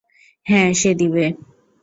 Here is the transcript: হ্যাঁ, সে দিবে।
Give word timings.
হ্যাঁ, 0.45 0.69
সে 0.73 0.91
দিবে। 0.93 1.25